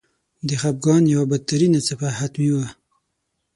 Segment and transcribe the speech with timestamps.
[0.47, 2.67] د خپګان یوه بدترینه څپه حتمي وه.